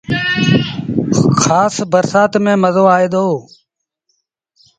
کآس 1.41 1.75
برسآت 1.91 2.31
ميݩ 2.43 2.61
مزو 2.63 2.85
آئي 2.95 3.07
دو۔ 3.13 3.27